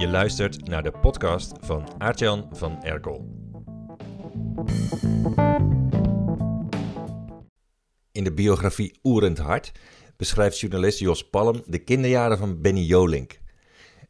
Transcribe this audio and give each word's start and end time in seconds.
Je 0.00 0.08
luistert 0.08 0.68
naar 0.68 0.82
de 0.82 0.90
podcast 0.90 1.52
van 1.60 1.88
Aartjan 1.98 2.48
van 2.52 2.82
Erkel. 2.82 3.28
In 8.12 8.24
de 8.24 8.32
biografie 8.34 8.98
Oerend 9.02 9.38
Hart 9.38 9.72
beschrijft 10.16 10.60
journalist 10.60 10.98
Jos 10.98 11.28
Palm 11.28 11.62
de 11.66 11.78
kinderjaren 11.78 12.38
van 12.38 12.60
Benny 12.60 12.80
Jolink. 12.80 13.40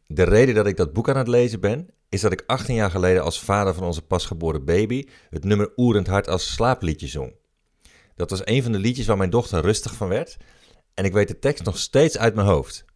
De 0.07 0.23
reden 0.23 0.55
dat 0.55 0.67
ik 0.67 0.77
dat 0.77 0.93
boek 0.93 1.09
aan 1.09 1.17
het 1.17 1.29
lezen 1.29 1.61
ben, 1.61 1.89
is 2.09 2.21
dat 2.21 2.33
ik 2.33 2.45
18 2.47 2.75
jaar 2.75 2.91
geleden 2.91 3.23
als 3.23 3.41
vader 3.41 3.75
van 3.75 3.85
onze 3.85 4.03
pasgeboren 4.03 4.65
baby 4.65 5.07
het 5.31 5.45
nummer 5.45 5.73
Oerend 5.77 6.07
Hart 6.07 6.29
als 6.29 6.53
slaapliedje 6.53 7.07
zong. 7.07 7.35
Dat 8.15 8.31
was 8.31 8.43
een 8.45 8.63
van 8.63 8.73
de 8.73 8.79
liedjes 8.79 9.07
waar 9.07 9.17
mijn 9.17 9.31
dochter 9.31 9.61
rustig 9.61 9.95
van 9.95 10.09
werd 10.09 10.37
en 10.95 11.05
ik 11.05 11.13
weet 11.13 11.29
de 11.29 11.39
tekst 11.39 11.65
nog 11.65 11.79
steeds 11.79 12.19
uit 12.19 12.35
mijn 12.35 12.47
hoofd. 12.47 12.89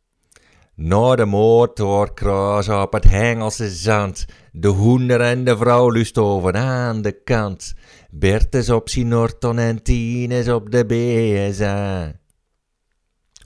Naar 0.76 1.16
de 1.16 1.24
motor 1.24 2.14
kruis 2.14 2.68
op 2.68 2.92
het 2.92 3.04
Hengelse 3.04 3.70
zand. 3.70 4.26
De 4.52 4.68
hoender 4.68 5.20
en 5.20 5.44
de 5.44 5.56
vrouw 5.56 5.90
lust 5.90 6.18
over 6.18 6.54
aan 6.54 7.02
de 7.02 7.22
kant. 7.22 7.74
Bert 8.10 8.54
is 8.54 8.70
op 8.70 8.88
Sinorton 8.88 9.58
en 9.58 9.82
Tien 9.82 10.30
is 10.30 10.48
op 10.48 10.70
de 10.70 10.86
BSA. 10.86 12.12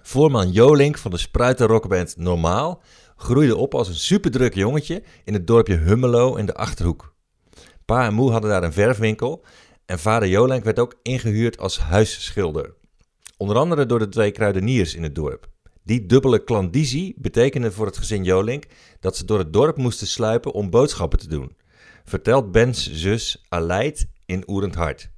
Voorman 0.02 0.50
Jolink 0.50 0.98
van 0.98 1.10
de 1.10 1.18
spruitenrockband 1.18 2.16
Normaal 2.16 2.82
groeide 3.16 3.56
op 3.56 3.74
als 3.74 3.88
een 3.88 3.94
superdruk 3.94 4.54
jongetje 4.54 5.02
in 5.24 5.32
het 5.32 5.46
dorpje 5.46 5.76
Hummelo 5.76 6.34
in 6.34 6.46
de 6.46 6.54
Achterhoek. 6.54 7.14
Pa 7.84 8.06
en 8.06 8.14
moe 8.14 8.30
hadden 8.30 8.50
daar 8.50 8.62
een 8.62 8.72
verfwinkel 8.72 9.44
en 9.86 9.98
vader 9.98 10.28
Jolink 10.28 10.64
werd 10.64 10.78
ook 10.78 10.94
ingehuurd 11.02 11.58
als 11.58 11.78
huisschilder. 11.78 12.74
Onder 13.36 13.56
andere 13.56 13.86
door 13.86 13.98
de 13.98 14.08
twee 14.08 14.30
kruideniers 14.30 14.94
in 14.94 15.02
het 15.02 15.14
dorp. 15.14 15.48
Die 15.88 16.06
dubbele 16.06 16.44
klandizie 16.44 17.14
betekende 17.18 17.72
voor 17.72 17.86
het 17.86 17.96
gezin 17.96 18.24
Jolink 18.24 18.64
dat 19.00 19.16
ze 19.16 19.24
door 19.24 19.38
het 19.38 19.52
dorp 19.52 19.76
moesten 19.76 20.06
sluipen 20.06 20.52
om 20.52 20.70
boodschappen 20.70 21.18
te 21.18 21.28
doen. 21.28 21.56
Vertelt 22.04 22.52
Bens 22.52 22.92
zus 22.92 23.44
Aleid 23.48 24.08
in 24.26 24.42
Oerend 24.46 24.74
Hart. 24.74 25.10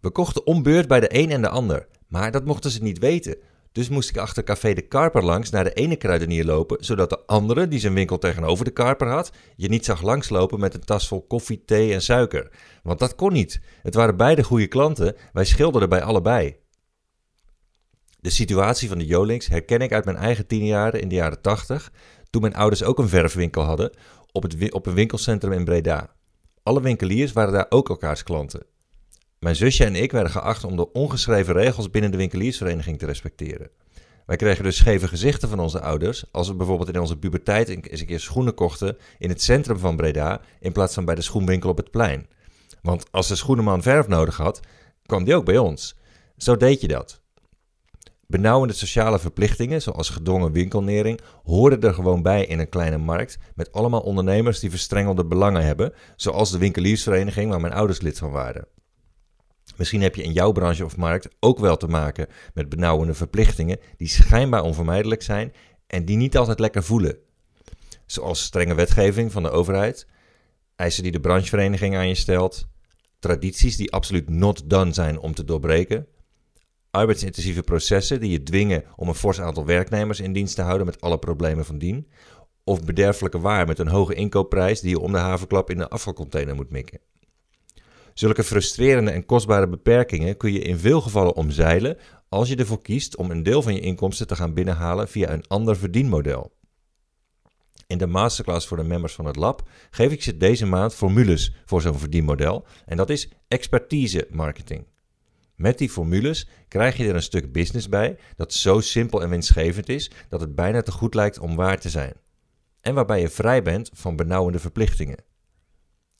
We 0.00 0.10
kochten 0.10 0.46
ombeurt 0.46 0.88
bij 0.88 1.00
de 1.00 1.18
een 1.18 1.30
en 1.30 1.42
de 1.42 1.48
ander, 1.48 1.86
maar 2.08 2.30
dat 2.30 2.44
mochten 2.44 2.70
ze 2.70 2.82
niet 2.82 2.98
weten. 2.98 3.36
Dus 3.72 3.88
moest 3.88 4.08
ik 4.08 4.16
achter 4.16 4.42
café 4.42 4.72
de 4.72 4.88
Karper 4.88 5.24
langs 5.24 5.50
naar 5.50 5.64
de 5.64 5.72
ene 5.72 5.96
kruidenier 5.96 6.44
lopen, 6.44 6.84
zodat 6.84 7.10
de 7.10 7.26
andere, 7.26 7.68
die 7.68 7.80
zijn 7.80 7.94
winkel 7.94 8.18
tegenover 8.18 8.64
de 8.64 8.70
Karper 8.70 9.08
had, 9.08 9.32
je 9.56 9.68
niet 9.68 9.84
zag 9.84 10.02
langslopen 10.02 10.60
met 10.60 10.74
een 10.74 10.84
tas 10.84 11.08
vol 11.08 11.26
koffie, 11.26 11.64
thee 11.64 11.92
en 11.92 12.02
suiker. 12.02 12.50
Want 12.82 12.98
dat 12.98 13.14
kon 13.14 13.32
niet. 13.32 13.60
Het 13.82 13.94
waren 13.94 14.16
beide 14.16 14.42
goede 14.42 14.66
klanten, 14.66 15.16
wij 15.32 15.44
schilderden 15.44 15.88
bij 15.88 16.02
allebei. 16.02 16.56
De 18.26 18.32
situatie 18.32 18.88
van 18.88 18.98
de 18.98 19.06
Jolinks 19.06 19.46
herken 19.46 19.80
ik 19.80 19.92
uit 19.92 20.04
mijn 20.04 20.16
eigen 20.16 20.46
tien 20.46 20.66
jaren 20.66 21.00
in 21.00 21.08
de 21.08 21.14
jaren 21.14 21.40
tachtig, 21.40 21.92
toen 22.30 22.42
mijn 22.42 22.54
ouders 22.54 22.82
ook 22.82 22.98
een 22.98 23.08
verfwinkel 23.08 23.62
hadden 23.62 23.90
op, 24.32 24.42
het, 24.42 24.72
op 24.72 24.86
een 24.86 24.94
winkelcentrum 24.94 25.52
in 25.52 25.64
Breda. 25.64 26.10
Alle 26.62 26.80
winkeliers 26.80 27.32
waren 27.32 27.52
daar 27.52 27.66
ook 27.68 27.88
elkaars 27.88 28.22
klanten. 28.22 28.66
Mijn 29.38 29.56
zusje 29.56 29.84
en 29.84 29.94
ik 29.94 30.12
werden 30.12 30.32
geacht 30.32 30.64
om 30.64 30.76
de 30.76 30.92
ongeschreven 30.92 31.54
regels 31.54 31.90
binnen 31.90 32.10
de 32.10 32.16
winkeliersvereniging 32.16 32.98
te 32.98 33.06
respecteren. 33.06 33.70
Wij 34.26 34.36
kregen 34.36 34.64
dus 34.64 34.76
scheve 34.76 35.08
gezichten 35.08 35.48
van 35.48 35.60
onze 35.60 35.80
ouders 35.80 36.24
als 36.32 36.48
we 36.48 36.54
bijvoorbeeld 36.54 36.88
in 36.88 37.00
onze 37.00 37.18
puberteit 37.18 37.68
eens 37.68 38.00
een 38.00 38.06
keer 38.06 38.20
schoenen 38.20 38.54
kochten 38.54 38.96
in 39.18 39.28
het 39.28 39.42
centrum 39.42 39.78
van 39.78 39.96
Breda 39.96 40.40
in 40.60 40.72
plaats 40.72 40.94
van 40.94 41.04
bij 41.04 41.14
de 41.14 41.22
schoenwinkel 41.22 41.70
op 41.70 41.76
het 41.76 41.90
plein. 41.90 42.26
Want 42.82 43.06
als 43.10 43.28
de 43.28 43.36
schoenenman 43.36 43.82
verf 43.82 44.08
nodig 44.08 44.36
had, 44.36 44.60
kwam 45.06 45.24
die 45.24 45.34
ook 45.34 45.44
bij 45.44 45.58
ons. 45.58 45.96
Zo 46.36 46.56
deed 46.56 46.80
je 46.80 46.88
dat. 46.88 47.24
Benauwende 48.28 48.74
sociale 48.74 49.18
verplichtingen, 49.18 49.82
zoals 49.82 50.10
gedwongen 50.10 50.52
winkelnering, 50.52 51.20
hoorden 51.44 51.80
er 51.80 51.94
gewoon 51.94 52.22
bij 52.22 52.44
in 52.44 52.58
een 52.58 52.68
kleine 52.68 52.98
markt 52.98 53.38
met 53.54 53.72
allemaal 53.72 54.00
ondernemers 54.00 54.60
die 54.60 54.70
verstrengelde 54.70 55.24
belangen 55.24 55.64
hebben, 55.64 55.92
zoals 56.16 56.50
de 56.50 56.58
winkeliersvereniging 56.58 57.50
waar 57.50 57.60
mijn 57.60 57.72
ouders 57.72 58.00
lid 58.00 58.18
van 58.18 58.30
waren. 58.30 58.66
Misschien 59.76 60.02
heb 60.02 60.14
je 60.14 60.22
in 60.22 60.32
jouw 60.32 60.52
branche 60.52 60.84
of 60.84 60.96
markt 60.96 61.28
ook 61.40 61.58
wel 61.58 61.76
te 61.76 61.88
maken 61.88 62.26
met 62.54 62.68
benauwende 62.68 63.14
verplichtingen 63.14 63.78
die 63.96 64.08
schijnbaar 64.08 64.62
onvermijdelijk 64.62 65.22
zijn 65.22 65.52
en 65.86 66.04
die 66.04 66.16
niet 66.16 66.36
altijd 66.36 66.58
lekker 66.58 66.82
voelen. 66.82 67.18
Zoals 68.06 68.42
strenge 68.42 68.74
wetgeving 68.74 69.32
van 69.32 69.42
de 69.42 69.50
overheid, 69.50 70.06
eisen 70.76 71.02
die 71.02 71.12
de 71.12 71.20
branchevereniging 71.20 71.96
aan 71.96 72.08
je 72.08 72.14
stelt, 72.14 72.66
tradities 73.18 73.76
die 73.76 73.92
absoluut 73.92 74.28
not 74.28 74.70
done 74.70 74.92
zijn 74.92 75.18
om 75.18 75.34
te 75.34 75.44
doorbreken, 75.44 76.06
arbeidsintensieve 76.96 77.62
processen 77.62 78.20
die 78.20 78.30
je 78.30 78.42
dwingen 78.42 78.84
om 78.96 79.08
een 79.08 79.14
fors 79.14 79.40
aantal 79.40 79.64
werknemers 79.64 80.20
in 80.20 80.32
dienst 80.32 80.54
te 80.54 80.62
houden 80.62 80.86
met 80.86 81.00
alle 81.00 81.18
problemen 81.18 81.64
van 81.64 81.78
dien, 81.78 82.08
of 82.64 82.84
bederfelijke 82.84 83.40
waar 83.40 83.66
met 83.66 83.78
een 83.78 83.88
hoge 83.88 84.14
inkoopprijs 84.14 84.80
die 84.80 84.90
je 84.90 85.00
om 85.00 85.12
de 85.12 85.18
havenklap 85.18 85.70
in 85.70 85.78
de 85.78 85.88
afvalcontainer 85.88 86.54
moet 86.54 86.70
mikken. 86.70 87.00
Zulke 88.14 88.44
frustrerende 88.44 89.10
en 89.10 89.26
kostbare 89.26 89.68
beperkingen 89.68 90.36
kun 90.36 90.52
je 90.52 90.58
in 90.58 90.78
veel 90.78 91.00
gevallen 91.00 91.36
omzeilen 91.36 91.96
als 92.28 92.48
je 92.48 92.56
ervoor 92.56 92.82
kiest 92.82 93.16
om 93.16 93.30
een 93.30 93.42
deel 93.42 93.62
van 93.62 93.74
je 93.74 93.80
inkomsten 93.80 94.26
te 94.26 94.36
gaan 94.36 94.54
binnenhalen 94.54 95.08
via 95.08 95.30
een 95.30 95.46
ander 95.46 95.76
verdienmodel. 95.76 96.52
In 97.86 97.98
de 97.98 98.06
masterclass 98.06 98.66
voor 98.66 98.76
de 98.76 98.82
members 98.82 99.14
van 99.14 99.24
het 99.24 99.36
lab 99.36 99.68
geef 99.90 100.12
ik 100.12 100.22
ze 100.22 100.36
deze 100.36 100.66
maand 100.66 100.94
formules 100.94 101.54
voor 101.64 101.80
zo'n 101.80 101.98
verdienmodel 101.98 102.66
en 102.86 102.96
dat 102.96 103.10
is 103.10 103.28
expertise 103.48 104.26
marketing. 104.30 104.86
Met 105.56 105.78
die 105.78 105.90
formules 105.90 106.48
krijg 106.68 106.96
je 106.96 107.08
er 107.08 107.14
een 107.14 107.22
stuk 107.22 107.52
business 107.52 107.88
bij 107.88 108.18
dat 108.36 108.52
zo 108.52 108.80
simpel 108.80 109.22
en 109.22 109.28
winstgevend 109.28 109.88
is 109.88 110.10
dat 110.28 110.40
het 110.40 110.54
bijna 110.54 110.82
te 110.82 110.92
goed 110.92 111.14
lijkt 111.14 111.38
om 111.38 111.56
waar 111.56 111.80
te 111.80 111.90
zijn. 111.90 112.12
En 112.80 112.94
waarbij 112.94 113.20
je 113.20 113.28
vrij 113.28 113.62
bent 113.62 113.90
van 113.92 114.16
benauwende 114.16 114.58
verplichtingen. 114.58 115.24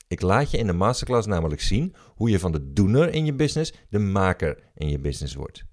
Ik 0.07 0.21
laat 0.21 0.51
je 0.51 0.57
in 0.57 0.67
de 0.67 0.73
masterclass 0.73 1.27
namelijk 1.27 1.61
zien 1.61 1.95
hoe 2.15 2.29
je 2.29 2.39
van 2.39 2.51
de 2.51 2.73
doener 2.73 3.13
in 3.13 3.25
je 3.25 3.33
business 3.33 3.73
de 3.89 3.99
maker 3.99 4.63
in 4.73 4.89
je 4.89 4.99
business 4.99 5.35
wordt. 5.35 5.65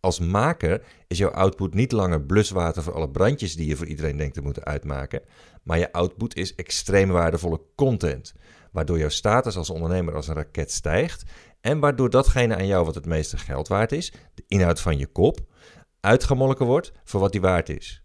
Als 0.00 0.18
maker 0.18 0.82
is 1.06 1.18
jouw 1.18 1.30
output 1.30 1.74
niet 1.74 1.92
langer 1.92 2.22
bluswater 2.22 2.82
voor 2.82 2.94
alle 2.94 3.10
brandjes 3.10 3.54
die 3.56 3.68
je 3.68 3.76
voor 3.76 3.86
iedereen 3.86 4.16
denkt 4.16 4.34
te 4.34 4.42
moeten 4.42 4.64
uitmaken, 4.64 5.22
maar 5.62 5.78
je 5.78 5.92
output 5.92 6.36
is 6.36 6.54
extreem 6.54 7.08
waardevolle 7.08 7.60
content, 7.74 8.34
waardoor 8.72 8.98
jouw 8.98 9.08
status 9.08 9.56
als 9.56 9.70
ondernemer 9.70 10.14
als 10.14 10.28
een 10.28 10.34
raket 10.34 10.72
stijgt 10.72 11.24
en 11.60 11.78
waardoor 11.78 12.10
datgene 12.10 12.56
aan 12.56 12.66
jou 12.66 12.84
wat 12.84 12.94
het 12.94 13.06
meeste 13.06 13.36
geld 13.38 13.68
waard 13.68 13.92
is, 13.92 14.12
de 14.34 14.44
inhoud 14.48 14.80
van 14.80 14.98
je 14.98 15.06
kop, 15.06 15.40
uitgemolken 16.00 16.66
wordt 16.66 16.92
voor 17.04 17.20
wat 17.20 17.32
die 17.32 17.40
waard 17.40 17.68
is. 17.68 18.02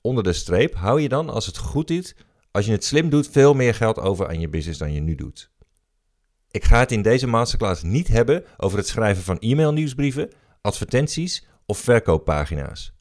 Onder 0.00 0.24
de 0.24 0.32
streep 0.32 0.74
hou 0.74 1.00
je 1.00 1.08
dan, 1.08 1.30
als 1.30 1.46
het 1.46 1.58
goed 1.58 1.90
is, 1.90 2.14
als 2.50 2.66
je 2.66 2.72
het 2.72 2.84
slim 2.84 3.08
doet, 3.10 3.28
veel 3.28 3.54
meer 3.54 3.74
geld 3.74 3.98
over 3.98 4.28
aan 4.28 4.40
je 4.40 4.48
business 4.48 4.78
dan 4.78 4.92
je 4.92 5.00
nu 5.00 5.14
doet. 5.14 5.50
Ik 6.50 6.64
ga 6.64 6.78
het 6.78 6.92
in 6.92 7.02
deze 7.02 7.26
masterclass 7.26 7.82
niet 7.82 8.08
hebben 8.08 8.44
over 8.56 8.78
het 8.78 8.86
schrijven 8.86 9.22
van 9.22 9.38
e-mailnieuwsbrieven, 9.38 10.30
advertenties 10.64 11.46
of 11.66 11.78
verkooppagina's. 11.78 12.92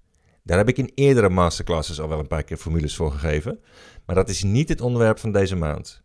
Daar 0.44 0.58
heb 0.58 0.70
ik 0.70 0.78
in 0.78 0.92
eerdere 0.96 1.30
masterclasses 1.30 2.00
al 2.00 2.08
wel 2.08 2.20
een 2.20 2.28
paar 2.28 2.44
keer 2.44 2.58
formules 2.58 2.96
voor 2.96 3.12
gegeven, 3.12 3.60
maar 4.06 4.16
dat 4.16 4.30
is 4.30 4.44
niet 4.44 4.70
het 4.70 4.82
onderwerp 4.82 5.20
van 5.20 5.32
deze 5.32 5.56
maand. 5.56 6.04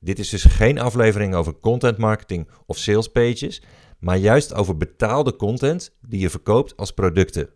Dit 0.00 0.18
is 0.18 0.28
dus 0.28 0.44
geen 0.44 0.78
aflevering 0.78 1.34
over 1.34 1.58
content 1.58 1.98
marketing 1.98 2.48
of 2.66 2.78
sales 2.78 3.08
pages, 3.08 3.62
maar 3.98 4.16
juist 4.16 4.54
over 4.54 4.76
betaalde 4.76 5.36
content 5.36 5.96
die 6.00 6.20
je 6.20 6.30
verkoopt 6.30 6.76
als 6.76 6.92
producten. 6.92 7.48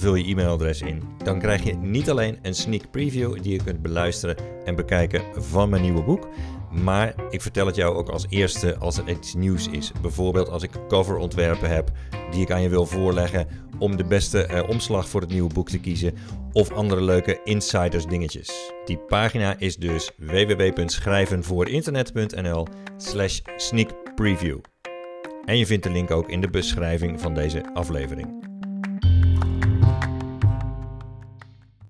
vul 0.00 0.14
je 0.14 0.24
e-mailadres 0.24 0.82
in. 0.82 1.02
Dan 1.24 1.38
krijg 1.38 1.62
je 1.62 1.76
niet 1.76 2.10
alleen 2.10 2.38
een 2.42 2.54
sneak 2.54 2.90
preview 2.90 3.42
die 3.42 3.52
je 3.52 3.62
kunt 3.64 3.82
beluisteren 3.82 4.36
en 4.64 4.76
bekijken 4.76 5.42
van 5.42 5.68
mijn 5.68 5.82
nieuwe 5.82 6.02
boek, 6.02 6.28
maar 6.70 7.14
ik 7.30 7.42
vertel 7.42 7.66
het 7.66 7.76
jou 7.76 7.96
ook 7.96 8.08
als 8.08 8.26
eerste 8.28 8.76
als 8.76 8.98
er 8.98 9.08
iets 9.08 9.34
nieuws 9.34 9.68
is. 9.68 9.92
Bijvoorbeeld 10.02 10.48
als 10.48 10.62
ik 10.62 10.70
coverontwerpen 10.88 11.70
heb 11.70 11.90
die 12.30 12.40
ik 12.40 12.50
aan 12.50 12.62
je 12.62 12.68
wil 12.68 12.86
voorleggen 12.86 13.46
om 13.78 13.96
de 13.96 14.04
beste 14.04 14.42
eh, 14.42 14.68
omslag 14.68 15.08
voor 15.08 15.20
het 15.20 15.30
nieuwe 15.30 15.54
boek 15.54 15.68
te 15.68 15.78
kiezen 15.78 16.14
of 16.52 16.72
andere 16.72 17.02
leuke 17.02 17.40
insiders 17.44 18.06
dingetjes. 18.06 18.72
Die 18.84 18.98
pagina 18.98 19.58
is 19.58 19.76
dus 19.76 20.10
www.schrijvenvoorinternet.nl 20.16 22.66
slash 22.96 23.40
sneak 23.56 24.14
preview. 24.14 24.58
En 25.44 25.58
je 25.58 25.66
vindt 25.66 25.84
de 25.84 25.90
link 25.90 26.10
ook 26.10 26.28
in 26.28 26.40
de 26.40 26.50
beschrijving 26.50 27.20
van 27.20 27.34
deze 27.34 27.74
aflevering. 27.74 28.49